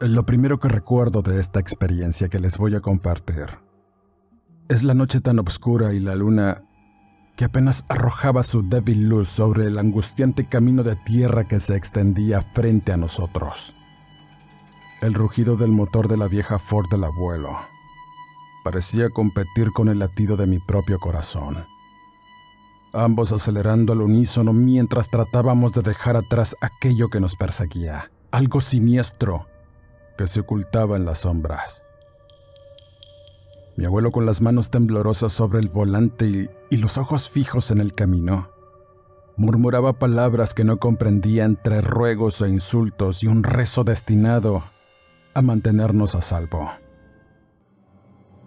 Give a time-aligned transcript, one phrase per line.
[0.00, 3.46] Lo primero que recuerdo de esta experiencia que les voy a compartir
[4.68, 6.64] es la noche tan oscura y la luna
[7.34, 12.42] que apenas arrojaba su débil luz sobre el angustiante camino de tierra que se extendía
[12.42, 13.74] frente a nosotros.
[15.00, 17.56] El rugido del motor de la vieja Ford del abuelo
[18.64, 21.64] parecía competir con el latido de mi propio corazón.
[22.92, 29.46] Ambos acelerando al unísono mientras tratábamos de dejar atrás aquello que nos perseguía, algo siniestro
[30.16, 31.84] que se ocultaba en las sombras.
[33.76, 37.80] Mi abuelo con las manos temblorosas sobre el volante y, y, los ojos fijos en
[37.80, 38.48] el camino,
[39.36, 44.64] murmuraba palabras que no comprendía entre ruegos e insultos y un rezo destinado
[45.34, 46.70] a mantenernos a salvo.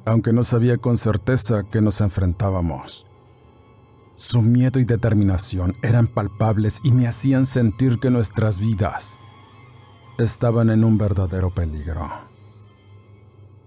[0.06, 3.06] Aunque no sabía con certeza que nos enfrentábamos.
[4.16, 9.20] Su miedo y determinación eran palpables y me hacían sentir que nuestras vidas
[10.20, 12.10] estaban en un verdadero peligro.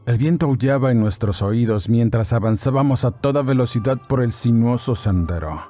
[0.04, 5.60] El viento aullaba en nuestros oídos mientras avanzábamos a toda velocidad por el sinuoso sendero.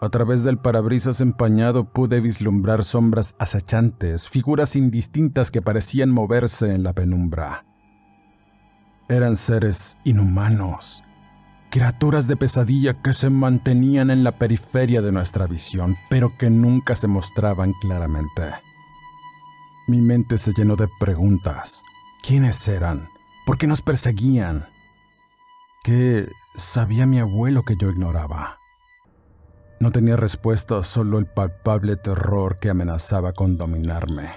[0.00, 6.82] A través del parabrisas empañado pude vislumbrar sombras acechantes, figuras indistintas que parecían moverse en
[6.82, 7.64] la penumbra.
[9.08, 11.04] Eran seres inhumanos,
[11.70, 16.96] criaturas de pesadilla que se mantenían en la periferia de nuestra visión, pero que nunca
[16.96, 18.42] se mostraban claramente.
[19.88, 21.82] Mi mente se llenó de preguntas.
[22.20, 23.08] ¿Quiénes eran?
[23.46, 24.66] ¿Por qué nos perseguían?
[25.84, 28.58] ¿Qué sabía mi abuelo que yo ignoraba?
[29.78, 34.30] No tenía respuesta, solo el palpable terror que amenazaba con dominarme.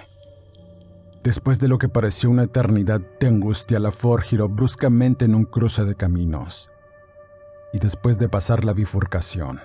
[1.24, 5.46] Después de lo que pareció una eternidad de angustia, la Ford giró bruscamente en un
[5.46, 6.70] cruce de caminos.
[7.72, 9.58] Y después de pasar la bifurcación,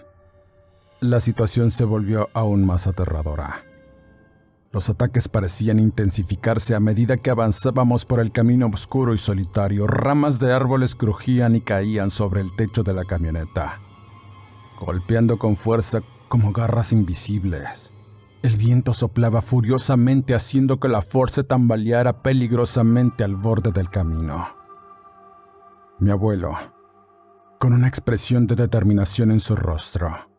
[0.99, 3.63] la situación se volvió aún más aterradora.
[4.75, 9.87] Los ataques parecían intensificarse a medida que avanzábamos por el camino oscuro y solitario.
[9.87, 13.79] Ramas de árboles crujían y caían sobre el techo de la camioneta,
[14.77, 17.93] golpeando con fuerza como garras invisibles.
[18.41, 24.49] El viento soplaba furiosamente haciendo que la se tambaleara peligrosamente al borde del camino.
[25.99, 26.53] Mi abuelo,
[27.59, 30.34] con una expresión de determinación en su rostro,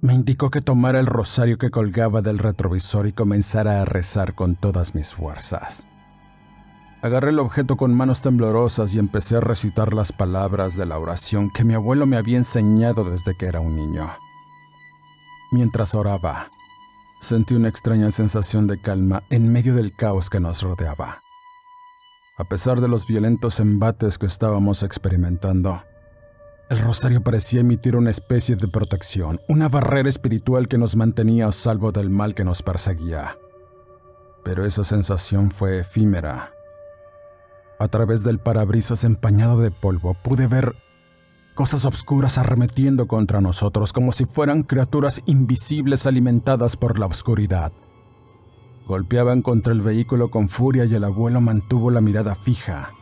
[0.00, 4.56] me indicó que tomara el rosario que colgaba del retrovisor y comenzara a rezar con
[4.56, 5.86] todas mis fuerzas.
[7.02, 11.50] Agarré el objeto con manos temblorosas y empecé a recitar las palabras de la oración
[11.50, 14.10] que mi abuelo me había enseñado desde que era un niño.
[15.52, 16.50] Mientras oraba,
[17.20, 21.18] sentí una extraña sensación de calma en medio del caos que nos rodeaba.
[22.38, 25.82] A pesar de los violentos embates que estábamos experimentando,
[26.70, 31.52] el rosario parecía emitir una especie de protección, una barrera espiritual que nos mantenía a
[31.52, 33.36] salvo del mal que nos perseguía.
[34.44, 36.52] Pero esa sensación fue efímera.
[37.80, 40.76] A través del parabrisas empañado de polvo pude ver
[41.56, 47.72] cosas oscuras arremetiendo contra nosotros como si fueran criaturas invisibles alimentadas por la oscuridad.
[48.86, 52.92] Golpeaban contra el vehículo con furia y el abuelo mantuvo la mirada fija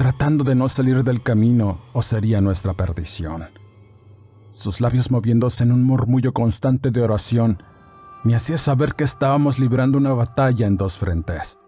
[0.00, 3.44] tratando de no salir del camino o sería nuestra perdición.
[4.50, 7.62] Sus labios moviéndose en un murmullo constante de oración
[8.24, 11.58] me hacía saber que estábamos librando una batalla en dos frentes.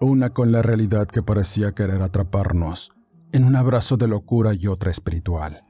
[0.00, 2.92] Una con la realidad que parecía querer atraparnos,
[3.30, 5.66] en un abrazo de locura y otra espiritual,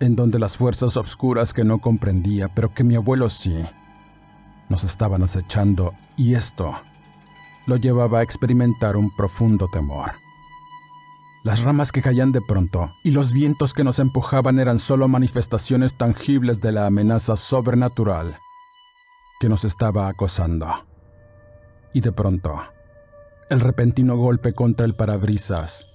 [0.00, 3.58] en donde las fuerzas obscuras que no comprendía, pero que mi abuelo sí,
[4.68, 6.74] nos estaban acechando y esto
[7.64, 10.12] lo llevaba a experimentar un profundo temor.
[11.44, 15.98] Las ramas que caían de pronto y los vientos que nos empujaban eran solo manifestaciones
[15.98, 18.38] tangibles de la amenaza sobrenatural
[19.40, 20.68] que nos estaba acosando.
[21.92, 22.60] Y de pronto,
[23.50, 25.88] El repentino golpe contra el parabrisas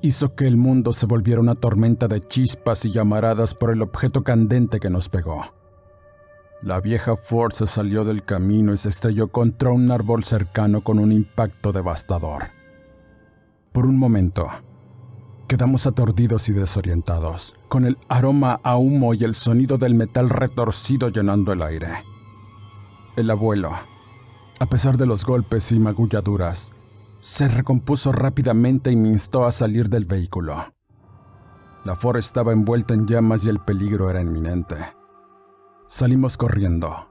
[0.00, 4.22] hizo que el mundo se volviera una tormenta de chispas y llamaradas por el objeto
[4.22, 5.44] candente que nos pegó.
[6.62, 10.98] La vieja Ford se salió del camino y se estrelló contra un árbol cercano con
[10.98, 12.44] un impacto devastador.
[13.72, 14.48] Por un momento,
[15.46, 21.08] quedamos aturdidos y desorientados, con el aroma a humo y el sonido del metal retorcido
[21.08, 21.88] llenando el aire.
[23.16, 23.72] El abuelo,
[24.58, 26.72] a pesar de los golpes y magulladuras,
[27.20, 30.74] se recompuso rápidamente y me instó a salir del vehículo.
[31.84, 34.76] La Ford estaba envuelta en llamas y el peligro era inminente.
[35.86, 37.08] Salimos corriendo,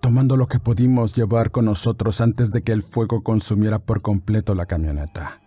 [0.00, 4.54] tomando lo que pudimos llevar con nosotros antes de que el fuego consumiera por completo
[4.54, 5.40] la camioneta.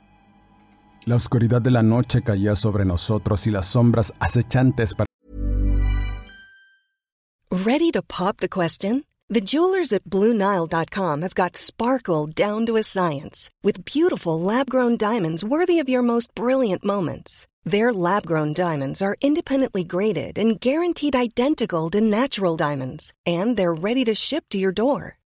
[1.06, 5.08] La oscuridad de la noche caía sobre nosotros y las sombras acechantes para...
[7.50, 9.04] Ready to pop the question?
[9.28, 15.44] The jewelers at BlueNile.com have got sparkle down to a science with beautiful lab-grown diamonds
[15.44, 17.48] worthy of your most brilliant moments.
[17.64, 23.74] Their lab grown diamonds are independently graded and guaranteed identical to natural diamonds, and they're
[23.74, 25.18] ready to ship to your door.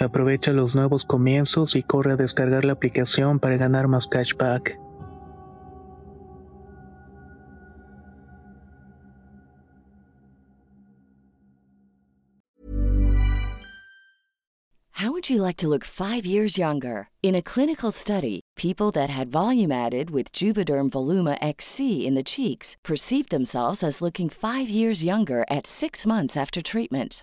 [0.00, 4.78] Aprovecha los nuevos comienzos y corre a descargar la aplicación para ganar más cashback.
[14.92, 17.08] How would you like to look five years younger?
[17.22, 22.22] In a clinical study, people that had volume added with Juvederm Voluma XC in the
[22.22, 27.22] cheeks perceived themselves as looking five years younger at six months after treatment.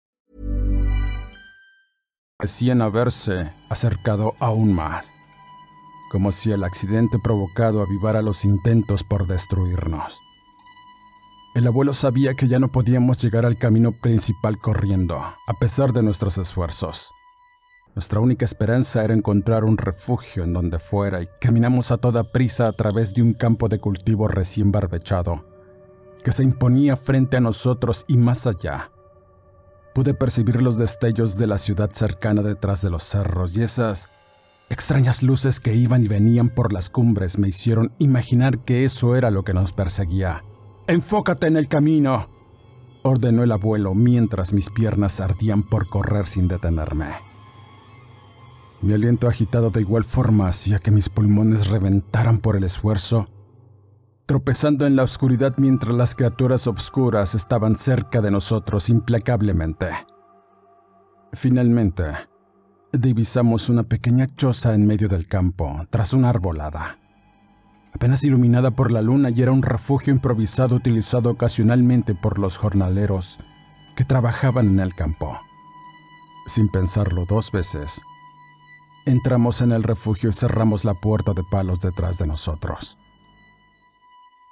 [2.41, 5.13] Parecían haberse acercado aún más,
[6.09, 10.19] como si el accidente provocado avivara los intentos por destruirnos.
[11.53, 16.01] El abuelo sabía que ya no podíamos llegar al camino principal corriendo, a pesar de
[16.01, 17.11] nuestros esfuerzos.
[17.93, 22.67] Nuestra única esperanza era encontrar un refugio en donde fuera y caminamos a toda prisa
[22.67, 25.45] a través de un campo de cultivo recién barbechado,
[26.23, 28.89] que se imponía frente a nosotros y más allá.
[29.93, 34.09] Pude percibir los destellos de la ciudad cercana detrás de los cerros y esas
[34.69, 39.31] extrañas luces que iban y venían por las cumbres me hicieron imaginar que eso era
[39.31, 40.45] lo que nos perseguía.
[40.87, 42.29] Enfócate en el camino,
[43.03, 47.09] ordenó el abuelo mientras mis piernas ardían por correr sin detenerme.
[48.81, 53.27] Mi aliento agitado de igual forma hacía que mis pulmones reventaran por el esfuerzo,
[54.31, 59.89] tropezando en la oscuridad mientras las criaturas obscuras estaban cerca de nosotros implacablemente.
[61.33, 62.05] Finalmente,
[62.93, 66.97] divisamos una pequeña choza en medio del campo, tras una arbolada.
[67.93, 73.37] Apenas iluminada por la luna y era un refugio improvisado utilizado ocasionalmente por los jornaleros
[73.97, 75.41] que trabajaban en el campo.
[76.45, 78.01] Sin pensarlo dos veces,
[79.05, 82.97] entramos en el refugio y cerramos la puerta de palos detrás de nosotros.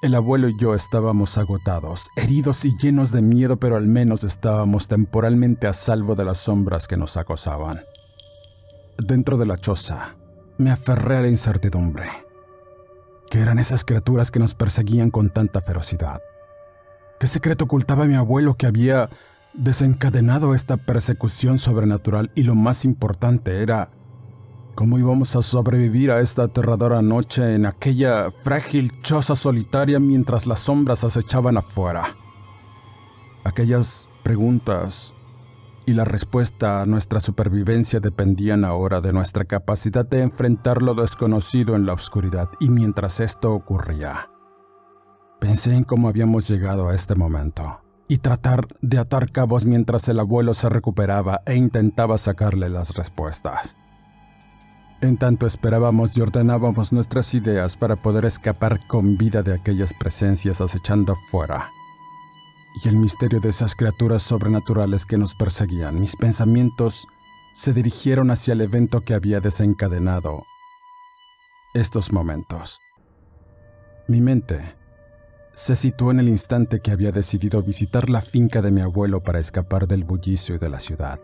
[0.02, 4.88] El abuelo y yo estábamos agotados, heridos y llenos de miedo, pero al menos estábamos
[4.88, 7.82] temporalmente a salvo de las sombras que nos acosaban.
[8.98, 10.16] Dentro de la choza,
[10.58, 12.08] me aferré a la incertidumbre.
[13.30, 16.22] ¿Qué eran esas criaturas que nos perseguían con tanta ferocidad?
[17.20, 19.10] ¿Qué secreto ocultaba mi abuelo que había
[19.54, 22.32] desencadenado esta persecución sobrenatural?
[22.36, 23.90] Y lo más importante era
[24.76, 30.60] ¿Cómo íbamos a sobrevivir a esta aterradora noche en aquella frágil choza solitaria mientras las
[30.60, 32.16] sombras acechaban afuera?
[33.44, 35.14] Aquellas preguntas
[35.86, 41.76] y la respuesta a nuestra supervivencia dependían ahora de nuestra capacidad de enfrentar lo desconocido
[41.76, 44.28] en la oscuridad y mientras esto ocurría.
[45.40, 50.20] Pensé en cómo habíamos llegado a este momento y tratar de atar cabos mientras el
[50.20, 53.78] abuelo se recuperaba e intentaba sacarle las respuestas.
[55.02, 60.60] En tanto esperábamos y ordenábamos nuestras ideas para poder escapar con vida de aquellas presencias
[60.60, 61.72] acechando afuera.
[62.84, 67.08] Y el misterio de esas criaturas sobrenaturales que nos perseguían, mis pensamientos
[67.54, 70.44] se dirigieron hacia el evento que había desencadenado
[71.74, 72.80] estos momentos.
[74.08, 74.76] Mi mente
[75.54, 79.40] se situó en el instante que había decidido visitar la finca de mi abuelo para
[79.40, 81.20] escapar del bullicio y de la ciudad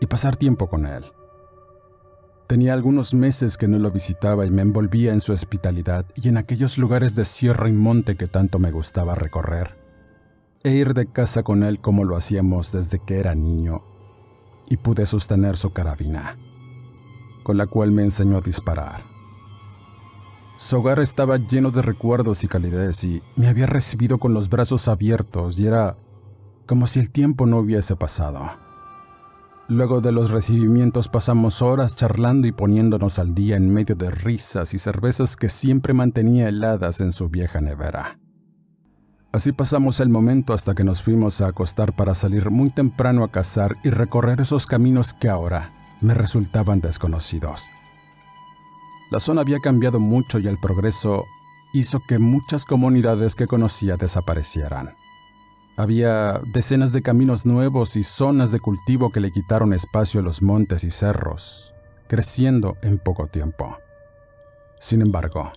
[0.00, 1.04] y pasar tiempo con él.
[2.46, 6.36] Tenía algunos meses que no lo visitaba y me envolvía en su hospitalidad y en
[6.36, 9.76] aquellos lugares de sierra y monte que tanto me gustaba recorrer,
[10.62, 13.82] e ir de casa con él como lo hacíamos desde que era niño,
[14.68, 16.36] y pude sostener su carabina,
[17.42, 19.02] con la cual me enseñó a disparar.
[20.56, 24.86] Su hogar estaba lleno de recuerdos y calidez y me había recibido con los brazos
[24.86, 25.96] abiertos y era
[26.64, 28.65] como si el tiempo no hubiese pasado.
[29.68, 34.74] Luego de los recibimientos pasamos horas charlando y poniéndonos al día en medio de risas
[34.74, 38.20] y cervezas que siempre mantenía heladas en su vieja nevera.
[39.32, 43.30] Así pasamos el momento hasta que nos fuimos a acostar para salir muy temprano a
[43.32, 47.68] cazar y recorrer esos caminos que ahora me resultaban desconocidos.
[49.10, 51.24] La zona había cambiado mucho y el progreso
[51.72, 54.94] hizo que muchas comunidades que conocía desaparecieran.
[55.78, 60.40] Había decenas de caminos nuevos y zonas de cultivo que le quitaron espacio a los
[60.40, 61.74] montes y cerros,
[62.08, 63.76] creciendo en poco tiempo.
[64.80, 65.52] Sin embargo,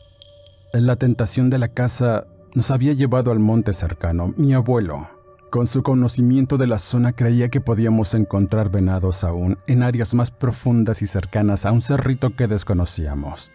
[0.73, 4.33] la tentación de la casa nos había llevado al monte cercano.
[4.35, 5.07] Mi abuelo,
[5.51, 10.31] con su conocimiento de la zona, creía que podíamos encontrar venados aún en áreas más
[10.31, 13.53] profundas y cercanas a un cerrito que desconocíamos.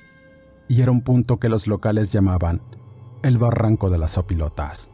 [0.67, 2.63] Y era un punto que los locales llamaban
[3.23, 4.91] el Barranco de las Opilotas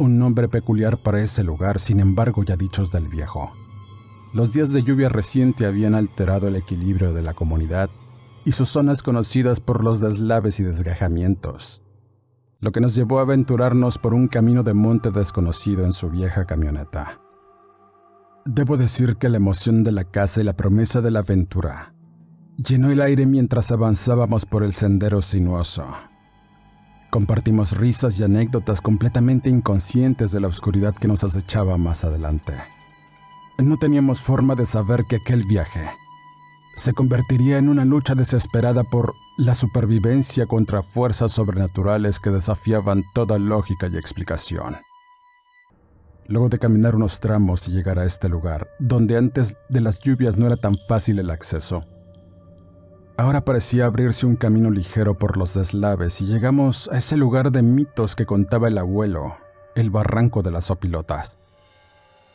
[0.00, 3.52] un nombre peculiar para ese lugar, sin embargo ya dichos del viejo.
[4.32, 7.90] Los días de lluvia reciente habían alterado el equilibrio de la comunidad
[8.44, 11.82] y sus zonas conocidas por los deslaves y desgajamientos,
[12.60, 16.46] lo que nos llevó a aventurarnos por un camino de monte desconocido en su vieja
[16.46, 17.18] camioneta.
[18.46, 21.94] Debo decir que la emoción de la casa y la promesa de la aventura
[22.56, 25.84] llenó el aire mientras avanzábamos por el sendero sinuoso.
[27.10, 32.54] Compartimos risas y anécdotas completamente inconscientes de la oscuridad que nos acechaba más adelante.
[33.58, 35.90] No teníamos forma de saber que aquel viaje
[36.76, 43.38] se convertiría en una lucha desesperada por la supervivencia contra fuerzas sobrenaturales que desafiaban toda
[43.38, 44.76] lógica y explicación.
[46.26, 50.36] Luego de caminar unos tramos y llegar a este lugar, donde antes de las lluvias
[50.36, 51.84] no era tan fácil el acceso,
[53.16, 57.62] Ahora parecía abrirse un camino ligero por los deslaves y llegamos a ese lugar de
[57.62, 59.36] mitos que contaba el abuelo,
[59.74, 61.38] el barranco de las opilotas.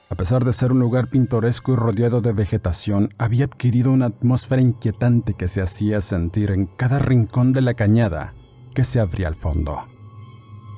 [0.09, 4.61] A pesar de ser un lugar pintoresco y rodeado de vegetación, había adquirido una atmósfera
[4.61, 8.35] inquietante que se hacía sentir en cada rincón de la cañada
[8.75, 9.87] que se abría al fondo.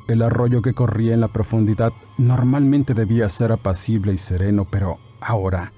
[0.07, 5.73] El arroyo que corría en la profundidad normalmente debía ser apacible y sereno, pero ahora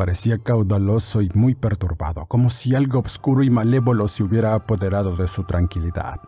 [0.00, 5.28] parecía caudaloso y muy perturbado, como si algo oscuro y malévolo se hubiera apoderado de
[5.28, 6.18] su tranquilidad.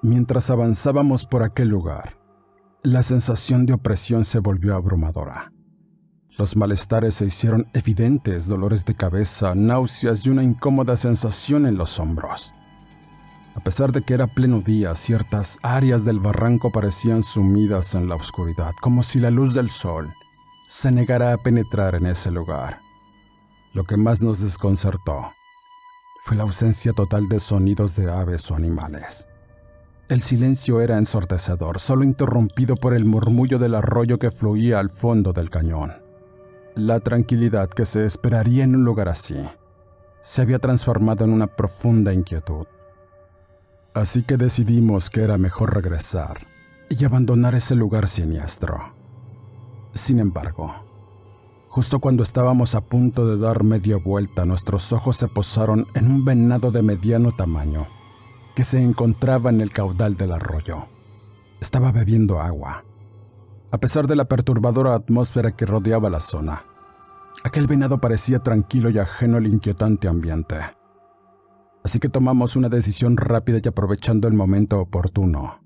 [0.00, 2.16] Mientras avanzábamos por aquel lugar,
[2.82, 5.52] la sensación de opresión se volvió abrumadora.
[6.38, 12.00] Los malestares se hicieron evidentes, dolores de cabeza, náuseas y una incómoda sensación en los
[12.00, 12.54] hombros.
[13.56, 18.14] A pesar de que era pleno día, ciertas áreas del barranco parecían sumidas en la
[18.14, 20.14] oscuridad, como si la luz del sol
[20.68, 22.80] se negara a penetrar en ese lugar.
[23.72, 25.32] Lo que más nos desconcertó
[26.24, 29.30] fue la ausencia total de sonidos de aves o animales.
[30.10, 35.32] El silencio era ensordecedor, solo interrumpido por el murmullo del arroyo que fluía al fondo
[35.32, 36.02] del cañón.
[36.74, 39.42] La tranquilidad que se esperaría en un lugar así
[40.20, 42.66] se había transformado en una profunda inquietud.
[43.94, 46.46] Así que decidimos que era mejor regresar
[46.90, 48.97] y abandonar ese lugar siniestro.
[49.94, 50.74] Sin embargo,
[51.68, 56.24] justo cuando estábamos a punto de dar media vuelta, nuestros ojos se posaron en un
[56.24, 57.86] venado de mediano tamaño
[58.54, 60.86] que se encontraba en el caudal del arroyo.
[61.60, 62.84] Estaba bebiendo agua.
[63.70, 66.64] A pesar de la perturbadora atmósfera que rodeaba la zona,
[67.44, 70.56] aquel venado parecía tranquilo y ajeno al inquietante ambiente.
[71.84, 75.60] Así que tomamos una decisión rápida y aprovechando el momento oportuno,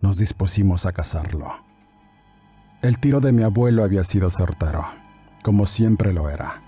[0.00, 1.69] nos dispusimos a cazarlo.
[2.82, 4.86] El tiro de mi abuelo había sido certero,
[5.42, 6.62] como siempre lo era.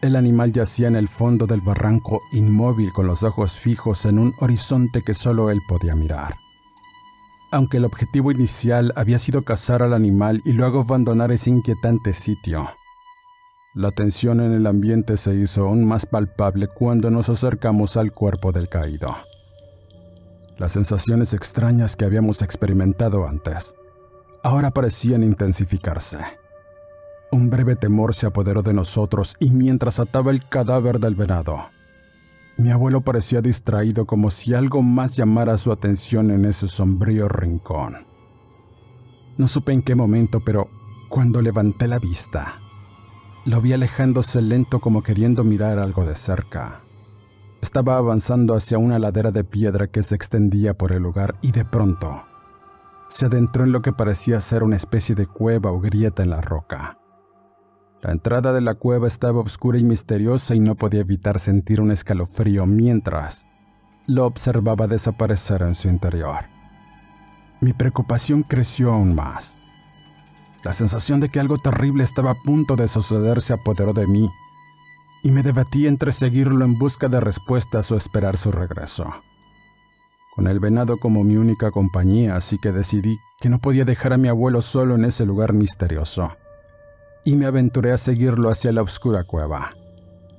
[0.00, 4.34] El animal yacía en el fondo del barranco inmóvil con los ojos fijos en un
[4.40, 6.34] horizonte que solo él podía mirar.
[7.52, 12.68] Aunque el objetivo inicial había sido cazar al animal y luego abandonar ese inquietante sitio,
[13.74, 18.50] la tensión en el ambiente se hizo aún más palpable cuando nos acercamos al cuerpo
[18.50, 19.14] del caído.
[20.58, 23.76] Las sensaciones extrañas que habíamos experimentado antes
[24.42, 26.18] ahora parecían intensificarse.
[27.30, 31.70] Un breve temor se apoderó de nosotros y mientras ataba el cadáver del venado,
[32.58, 38.06] mi abuelo parecía distraído como si algo más llamara su atención en ese sombrío rincón.
[39.38, 40.68] No supe en qué momento, pero
[41.08, 42.60] cuando levanté la vista,
[43.46, 46.82] lo vi alejándose lento como queriendo mirar algo de cerca.
[47.62, 51.64] Estaba avanzando hacia una ladera de piedra que se extendía por el lugar y de
[51.64, 52.22] pronto
[53.12, 56.40] se adentró en lo que parecía ser una especie de cueva o grieta en la
[56.40, 56.98] roca.
[58.00, 61.92] La entrada de la cueva estaba oscura y misteriosa y no podía evitar sentir un
[61.92, 63.46] escalofrío mientras
[64.06, 66.46] lo observaba desaparecer en su interior.
[67.60, 69.58] Mi preocupación creció aún más.
[70.64, 74.30] La sensación de que algo terrible estaba a punto de suceder se apoderó de mí
[75.22, 79.12] y me debatí entre seguirlo en busca de respuestas o esperar su regreso.
[80.34, 84.18] Con el venado como mi única compañía, así que decidí que no podía dejar a
[84.18, 86.32] mi abuelo solo en ese lugar misterioso
[87.24, 89.76] y me aventuré a seguirlo hacia la oscura cueva,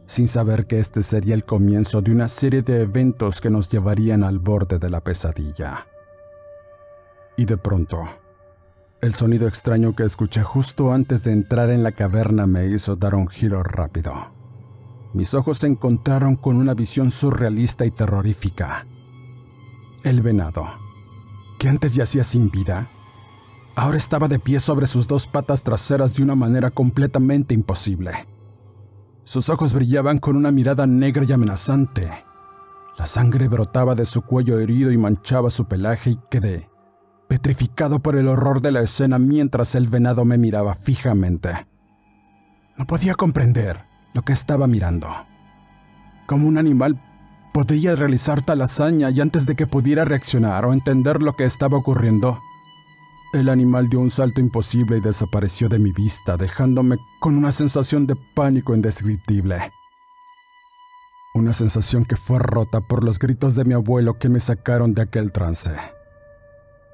[0.05, 4.23] sin saber que este sería el comienzo de una serie de eventos que nos llevarían
[4.23, 5.87] al borde de la pesadilla.
[7.37, 8.03] Y de pronto,
[9.01, 13.15] el sonido extraño que escuché justo antes de entrar en la caverna me hizo dar
[13.15, 14.13] un giro rápido.
[15.13, 18.87] Mis ojos se encontraron con una visión surrealista y terrorífica.
[20.03, 20.67] El venado,
[21.59, 22.89] que antes yacía sin vida,
[23.75, 28.11] Ahora estaba de pie sobre sus dos patas traseras de una manera completamente imposible.
[29.23, 32.11] Sus ojos brillaban con una mirada negra y amenazante.
[32.99, 36.69] La sangre brotaba de su cuello herido y manchaba su pelaje y quedé
[37.27, 41.49] petrificado por el horror de la escena mientras el venado me miraba fijamente.
[42.77, 45.07] No podía comprender lo que estaba mirando.
[46.27, 47.01] ¿Cómo un animal
[47.53, 51.77] podría realizar tal hazaña y antes de que pudiera reaccionar o entender lo que estaba
[51.77, 52.41] ocurriendo,
[53.33, 58.05] el animal dio un salto imposible y desapareció de mi vista, dejándome con una sensación
[58.05, 59.71] de pánico indescriptible.
[61.35, 65.01] Una sensación que fue rota por los gritos de mi abuelo que me sacaron de
[65.03, 65.71] aquel trance.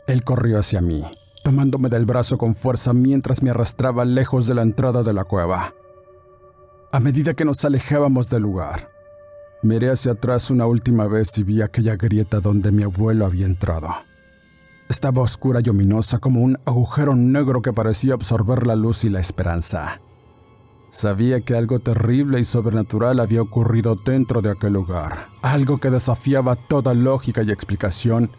[0.08, 1.04] Él corrió hacia mí,
[1.44, 5.74] tomándome del brazo con fuerza mientras me arrastraba lejos de la entrada de la cueva.
[6.92, 8.90] A medida que nos alejábamos del lugar,
[9.62, 13.90] miré hacia atrás una última vez y vi aquella grieta donde mi abuelo había entrado.
[14.90, 19.20] Estaba oscura y ominosa como un agujero negro que parecía absorber la luz y la
[19.20, 20.02] esperanza.
[20.90, 26.56] Sabía que algo terrible y sobrenatural había ocurrido dentro de aquel lugar, algo que desafiaba
[26.56, 28.32] toda lógica y explicación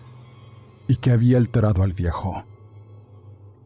[0.88, 2.42] y que había alterado al viejo.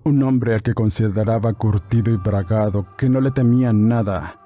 [0.05, 4.44] Un hombre al que consideraba curtido y bragado, que no le temía nada.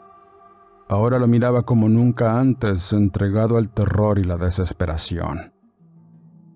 [0.90, 5.52] Ahora lo miraba como nunca antes, entregado al terror y la desesperación.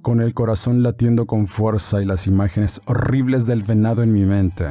[0.01, 4.67] Con el corazón latiendo con fuerza y las imágenes horribles del venado en mi mente.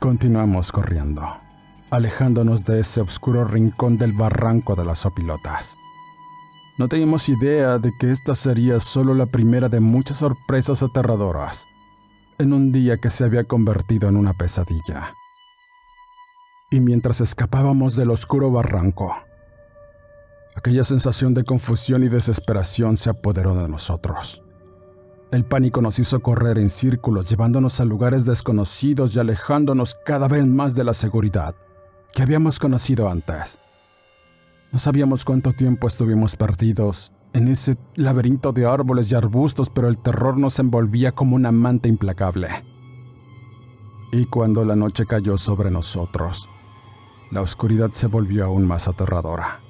[0.00, 1.22] Continuamos corriendo,
[1.90, 5.76] alejándonos de ese oscuro rincón del barranco de las opilotas.
[6.78, 11.66] No teníamos idea de que esta sería solo la primera de muchas sorpresas aterradoras
[12.38, 15.14] en un día que se había convertido en una pesadilla.
[16.72, 19.12] Y mientras escapábamos del oscuro barranco,
[20.54, 24.44] aquella sensación de confusión y desesperación se apoderó de nosotros.
[25.32, 30.46] El pánico nos hizo correr en círculos, llevándonos a lugares desconocidos y alejándonos cada vez
[30.46, 31.56] más de la seguridad
[32.12, 33.58] que habíamos conocido antes.
[34.70, 39.98] No sabíamos cuánto tiempo estuvimos perdidos en ese laberinto de árboles y arbustos, pero el
[39.98, 42.48] terror nos envolvía como una manta implacable.
[44.12, 46.48] Y cuando la noche cayó sobre nosotros,
[47.30, 49.60] la oscuridad se volvió aún más aterradora.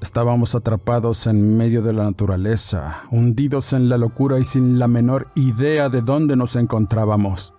[0.00, 5.26] Estábamos atrapados en medio de la naturaleza, hundidos en la locura y sin la menor
[5.34, 7.52] idea de dónde nos encontrábamos.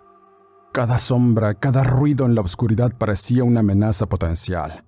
[0.71, 4.86] Cada sombra, cada ruido en la oscuridad parecía una amenaza potencial.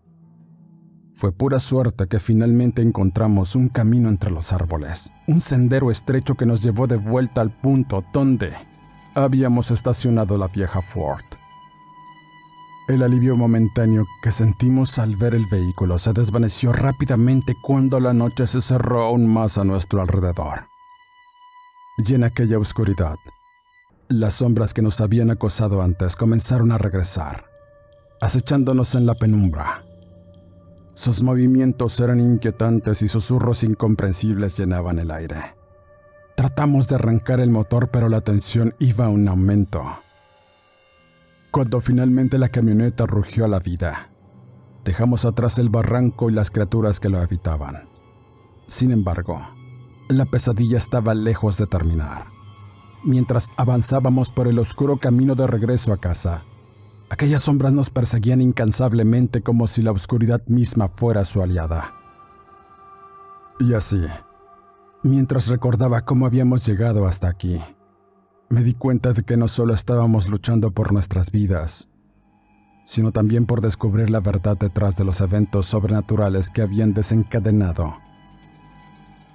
[1.13, 6.45] Fue pura suerte que finalmente encontramos un camino entre los árboles, un sendero estrecho que
[6.45, 8.53] nos llevó de vuelta al punto donde
[9.13, 11.23] habíamos estacionado la vieja Ford.
[12.85, 18.45] El alivio momentáneo que sentimos al ver el vehículo se desvaneció rápidamente cuando la noche
[18.45, 20.67] se cerró aún más a nuestro alrededor.
[21.97, 23.15] Y en aquella oscuridad,
[24.09, 27.45] las sombras que nos habían acosado antes comenzaron a regresar,
[28.19, 29.85] acechándonos en la penumbra.
[30.93, 35.55] Sus movimientos eran inquietantes y susurros incomprensibles llenaban el aire.
[36.35, 39.81] Tratamos de arrancar el motor, pero la tensión iba a un aumento.
[41.53, 44.09] Cuando finalmente la camioneta rugió a la vida,
[44.83, 47.87] dejamos atrás el barranco y las criaturas que lo habitaban.
[48.65, 49.39] Sin embargo,
[50.09, 52.25] la pesadilla estaba lejos de terminar.
[53.03, 56.43] Mientras avanzábamos por el oscuro camino de regreso a casa,
[57.13, 61.93] Aquellas sombras nos perseguían incansablemente como si la oscuridad misma fuera su aliada.
[63.59, 64.03] Y así,
[65.03, 67.61] mientras recordaba cómo habíamos llegado hasta aquí,
[68.49, 71.89] me di cuenta de que no solo estábamos luchando por nuestras vidas,
[72.85, 77.97] sino también por descubrir la verdad detrás de los eventos sobrenaturales que habían desencadenado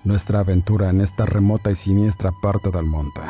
[0.04, 3.20] nuestra aventura en esta remota y siniestra parte del monte.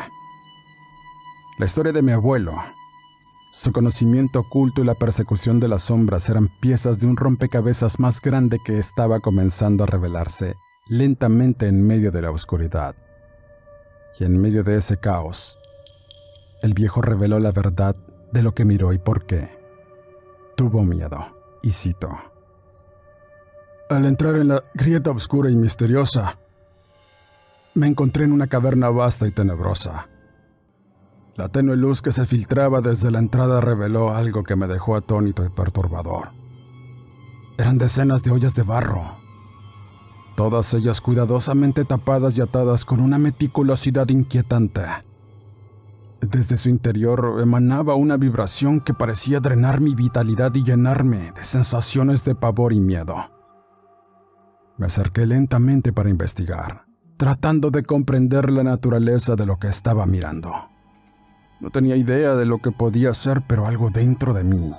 [1.57, 2.55] La historia de mi abuelo,
[3.51, 8.21] su conocimiento oculto y la persecución de las sombras eran piezas de un rompecabezas más
[8.21, 10.55] grande que estaba comenzando a revelarse
[10.87, 12.95] lentamente en medio de la oscuridad.
[14.19, 15.58] Y en medio de ese caos,
[16.61, 17.95] el viejo reveló la verdad
[18.31, 19.57] de lo que miró y por qué.
[20.55, 22.09] Tuvo miedo, y cito.
[23.89, 26.37] Al entrar en la grieta oscura y misteriosa,
[27.73, 30.07] me encontré en una caverna vasta y tenebrosa
[31.39, 35.45] la tenue luz que se filtraba desde la entrada reveló algo que me dejó atónito
[35.45, 36.31] y perturbador.
[37.57, 39.13] Eran decenas de ollas de barro,
[40.35, 44.81] todas ellas cuidadosamente tapadas y atadas con una meticulosidad inquietante.
[46.21, 52.25] Desde su interior emanaba una vibración que parecía drenar mi vitalidad y llenarme de sensaciones
[52.25, 53.15] de pavor y miedo.
[54.77, 56.85] Me acerqué lentamente para investigar,
[57.17, 60.53] tratando de comprender la naturaleza de lo que estaba mirando.
[61.61, 64.73] No tenía idea de lo que podía ser, pero algo dentro de mí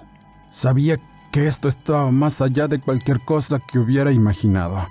[0.50, 0.98] sabía
[1.32, 4.86] que esto estaba más allá de cualquier cosa que hubiera imaginado.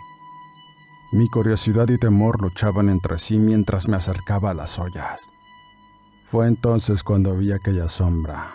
[1.12, 5.28] Mi curiosidad y temor luchaban entre sí mientras me acercaba a las ollas.
[6.30, 8.54] Fue entonces cuando vi aquella sombra.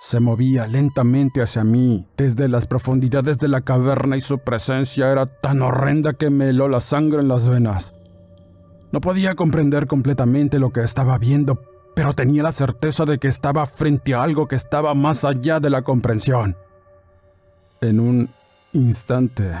[0.00, 5.26] Se movía lentamente hacia mí desde las profundidades de la caverna y su presencia era
[5.26, 7.94] tan horrenda que me heló la sangre en las venas.
[8.90, 11.60] No podía comprender completamente lo que estaba viendo,
[11.94, 15.68] pero tenía la certeza de que estaba frente a algo que estaba más allá de
[15.68, 16.56] la comprensión.
[17.82, 18.30] En un
[18.72, 19.52] instante,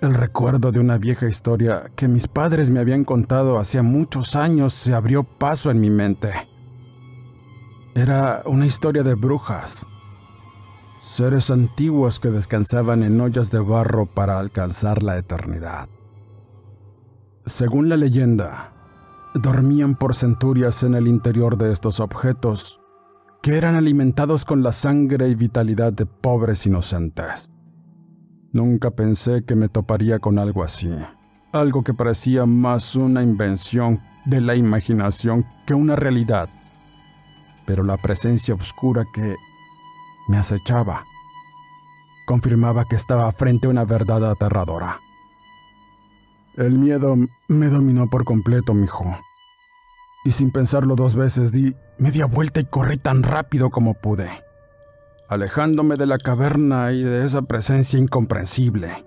[0.00, 4.74] el recuerdo de una vieja historia que mis padres me habían contado hacía muchos años
[4.74, 6.32] se abrió paso en mi mente.
[7.94, 9.86] Era una historia de brujas,
[11.02, 15.88] seres antiguos que descansaban en ollas de barro para alcanzar la eternidad.
[17.46, 18.72] Según la leyenda,
[19.34, 22.80] dormían por centurias en el interior de estos objetos,
[23.40, 27.50] que eran alimentados con la sangre y vitalidad de pobres inocentes.
[28.56, 30.90] Nunca pensé que me toparía con algo así,
[31.52, 36.48] algo que parecía más una invención de la imaginación que una realidad.
[37.66, 39.36] pero la presencia oscura que
[40.28, 41.04] me acechaba
[42.26, 45.00] confirmaba que estaba frente a una verdad aterradora.
[46.56, 47.14] El miedo
[47.48, 49.04] me dominó por completo, mijo.
[50.24, 54.30] Y sin pensarlo dos veces di media vuelta y corrí tan rápido como pude,
[55.28, 59.04] alejándome de la caverna y de esa presencia incomprensible.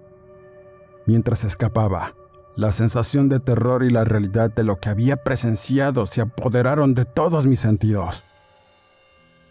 [1.06, 2.14] Mientras escapaba,
[2.56, 7.06] la sensación de terror y la realidad de lo que había presenciado se apoderaron de
[7.06, 8.26] todos mis sentidos.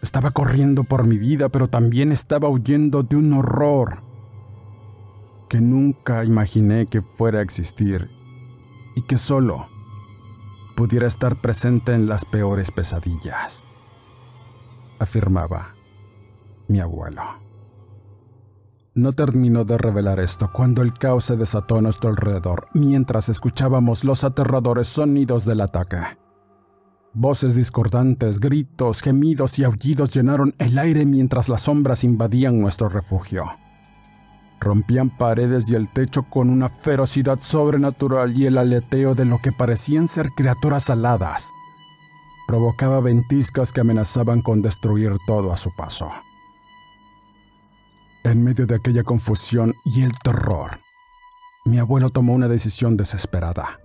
[0.01, 4.01] Estaba corriendo por mi vida, pero también estaba huyendo de un horror
[5.49, 8.09] que nunca imaginé que fuera a existir
[8.95, 9.67] y que solo
[10.75, 13.65] pudiera estar presente en las peores pesadillas,
[14.99, 15.78] afirmaba
[16.69, 17.21] mi abuelo.
[18.95, 24.03] No terminó de revelar esto cuando el caos se desató a nuestro alrededor mientras escuchábamos
[24.03, 25.97] los aterradores sonidos del ataque.
[27.13, 33.45] Voces discordantes, gritos, gemidos y aullidos llenaron el aire mientras las sombras invadían nuestro refugio.
[34.59, 39.51] Rompían paredes y el techo con una ferocidad sobrenatural y el aleteo de lo que
[39.51, 41.51] parecían ser criaturas aladas
[42.49, 46.09] provocaba ventiscas que amenazaban con destruir todo a su paso.
[48.23, 50.79] En medio de aquella confusión y el terror,
[51.65, 53.79] mi abuelo tomó una decisión desesperada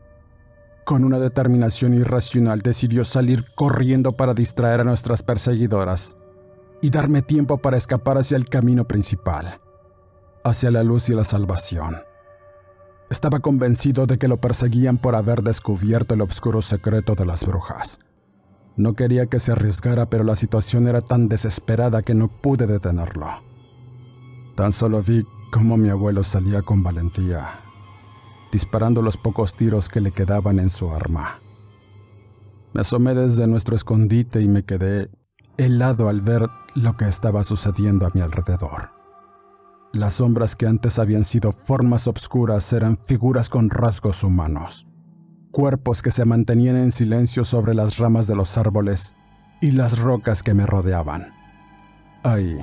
[0.84, 6.16] con una determinación irracional decidió salir corriendo para distraer a nuestras perseguidoras
[6.82, 9.60] y darme tiempo para escapar hacia el camino principal,
[10.44, 11.96] hacia la luz y la salvación.
[13.10, 17.98] Estaba convencido de que lo perseguían por haber descubierto el oscuro secreto de las brujas.
[18.76, 23.53] No quería que se arriesgara, pero la situación era tan desesperada que no pude detenerlo.
[24.54, 27.60] Tan solo vi cómo mi abuelo salía con valentía,
[28.52, 31.40] disparando los pocos tiros que le quedaban en su arma.
[32.72, 35.10] Me asomé desde nuestro escondite y me quedé
[35.56, 38.90] helado al ver lo que estaba sucediendo a mi alrededor.
[39.92, 44.88] Las sombras que antes habían sido formas obscuras eran figuras con rasgos humanos,
[45.52, 49.14] cuerpos que se mantenían en silencio sobre las ramas de los árboles
[49.60, 51.32] y las rocas que me rodeaban.
[52.24, 52.58] Ahí,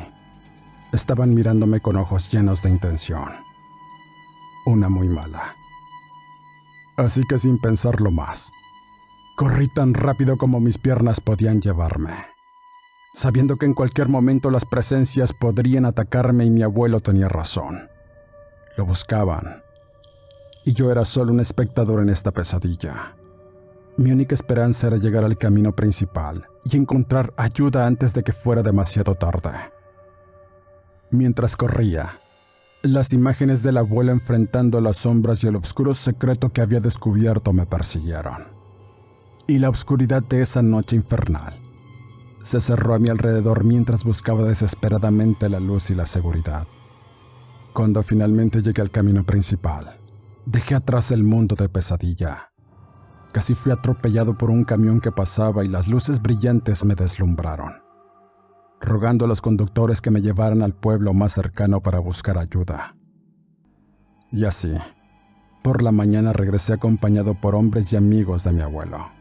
[0.94, 3.30] estaban mirándome con ojos llenos de intención.
[4.66, 5.56] Una muy mala.
[6.98, 8.52] Así que sin pensarlo más,
[9.36, 12.14] corrí tan rápido como mis piernas podían llevarme,
[13.14, 17.90] sabiendo que en cualquier momento las presencias podrían atacarme y mi abuelo tenía razón.
[18.78, 19.64] Lo buscaban,
[20.64, 23.16] y yo era solo un espectador en esta pesadilla.
[23.98, 28.62] Mi única esperanza era llegar al camino principal y encontrar ayuda antes de que fuera
[28.62, 29.52] demasiado tarde.
[31.14, 32.22] Mientras corría,
[32.84, 37.66] las imágenes del abuelo enfrentando las sombras y el oscuro secreto que había descubierto me
[37.66, 38.48] persiguieron.
[39.46, 41.54] Y la oscuridad de esa noche infernal
[42.44, 46.66] se cerró a mi alrededor mientras buscaba desesperadamente la luz y la seguridad.
[47.74, 50.00] Cuando finalmente llegué al camino principal,
[50.46, 52.54] dejé atrás el mundo de pesadilla.
[53.34, 57.81] Casi fui atropellado por un camión que pasaba y las luces brillantes me deslumbraron
[58.82, 62.96] rogando a los conductores que me llevaran al pueblo más cercano para buscar ayuda.
[64.32, 64.74] Y así,
[65.62, 69.12] por la mañana regresé acompañado por hombres y amigos de mi abuelo.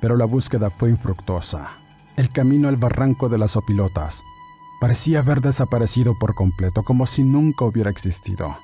[0.00, 1.68] Pero la búsqueda fue infructuosa.
[2.16, 4.22] El camino al barranco de las opilotas
[4.80, 8.56] parecía haber desaparecido por completo, como si nunca hubiera existido.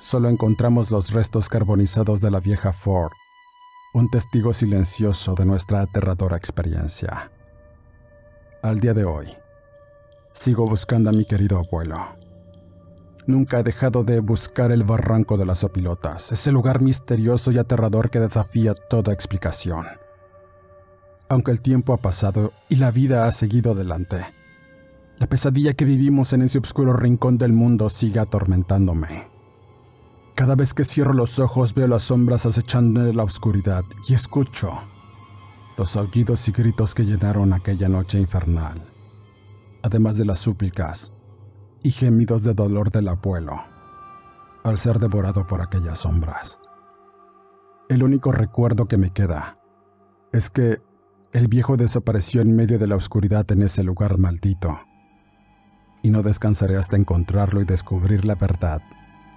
[0.00, 3.12] Solo encontramos los restos carbonizados de la vieja Ford,
[3.92, 7.30] un testigo silencioso de nuestra aterradora experiencia
[8.62, 9.26] al día de hoy.
[10.32, 11.98] Sigo buscando a mi querido abuelo.
[13.26, 18.10] Nunca he dejado de buscar el barranco de las opilotas, ese lugar misterioso y aterrador
[18.10, 19.86] que desafía toda explicación.
[21.28, 24.24] Aunque el tiempo ha pasado y la vida ha seguido adelante,
[25.18, 29.28] la pesadilla que vivimos en ese oscuro rincón del mundo sigue atormentándome.
[30.36, 34.78] Cada vez que cierro los ojos veo las sombras acechando en la oscuridad y escucho
[35.76, 38.80] los aullidos y gritos que llenaron aquella noche infernal,
[39.82, 41.12] además de las súplicas
[41.82, 43.60] y gemidos de dolor del abuelo
[44.64, 46.58] al ser devorado por aquellas sombras.
[47.88, 49.58] El único recuerdo que me queda
[50.32, 50.80] es que
[51.32, 54.80] el viejo desapareció en medio de la oscuridad en ese lugar maldito,
[56.02, 58.80] y no descansaré hasta encontrarlo y descubrir la verdad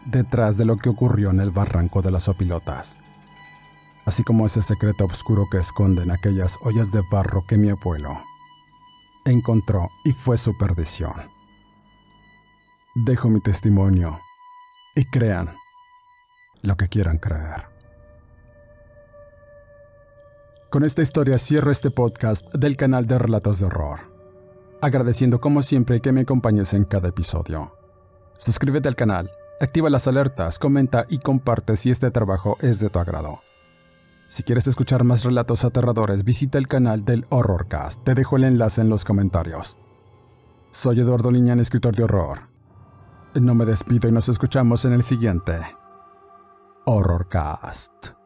[0.06, 2.98] detrás de lo que ocurrió en el barranco de las opilotas
[4.10, 8.20] así como ese secreto oscuro que esconden aquellas ollas de barro que mi abuelo
[9.24, 11.14] encontró y fue su perdición.
[12.96, 14.20] Dejo mi testimonio
[14.96, 15.56] y crean
[16.64, 17.68] lo que quieran creer.
[20.72, 24.00] Con esta historia cierro este podcast del canal de Relatos de Horror,
[24.82, 27.76] agradeciendo como siempre que me acompañes en cada episodio.
[28.38, 29.30] Suscríbete al canal,
[29.62, 33.42] activa las alertas, comenta y comparte si este trabajo es de tu agrado.
[34.30, 38.04] Si quieres escuchar más relatos aterradores, visita el canal del Horrorcast.
[38.04, 39.76] Te dejo el enlace en los comentarios.
[40.70, 42.42] Soy Eduardo Liñán, escritor de horror.
[43.34, 45.60] No me despido y nos escuchamos en el siguiente
[46.86, 48.19] Horrorcast.